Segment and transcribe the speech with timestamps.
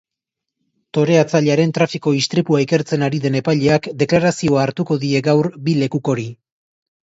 [0.97, 6.29] Toreatzailearen trafiko-istripua ikertzen ari den epaileak deklarazioa hartuko die gaur bi lekukori.